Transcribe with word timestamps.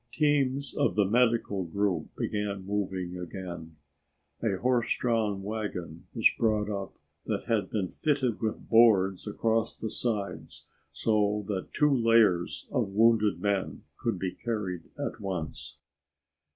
Teams 0.15 0.73
of 0.73 0.95
the 0.95 1.05
medical 1.05 1.63
group 1.63 2.15
began 2.17 2.65
moving 2.65 3.19
again. 3.19 3.75
A 4.41 4.57
horse 4.57 4.97
drawn 4.97 5.43
wagon 5.43 6.07
was 6.15 6.27
brought 6.39 6.71
up 6.71 6.95
that 7.27 7.43
had 7.45 7.69
been 7.69 7.87
fitted 7.89 8.41
with 8.41 8.67
boards 8.67 9.27
across 9.27 9.79
the 9.79 9.91
sides 9.91 10.67
so 10.91 11.45
that 11.49 11.71
two 11.75 11.95
layers 11.95 12.67
of 12.71 12.87
wounded 12.89 13.39
men 13.39 13.83
could 13.95 14.17
be 14.17 14.31
carried 14.31 14.85
at 14.97 15.21
once. 15.21 15.77